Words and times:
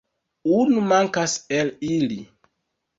Unu 0.59 0.87
mankas 0.93 1.37
el 1.61 1.73
ili. 1.93 2.23